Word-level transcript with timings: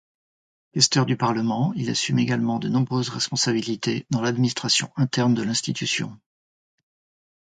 Questeur 0.73 1.05
du 1.05 1.15
parlement, 1.15 1.73
il 1.75 1.91
assume 1.91 2.17
également 2.17 2.57
de 2.57 2.67
nombreuses 2.69 3.09
responsabilités 3.09 4.07
dans 4.09 4.21
l'administration 4.21 4.91
interne 4.95 5.35
de 5.35 5.43
l'institution. 5.43 6.19